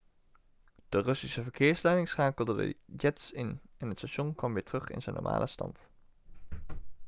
de 0.89 0.97
russische 1.01 1.41
verkeersleiding 1.43 2.09
schakelde 2.09 2.55
de 2.55 2.75
jets 2.97 3.31
in 3.31 3.59
en 3.77 3.87
het 3.89 3.97
station 3.97 4.35
kwam 4.35 4.53
weer 4.53 4.63
terug 4.63 4.89
in 4.89 5.01
zijn 5.01 5.15
normale 5.15 5.47
stand 5.47 5.89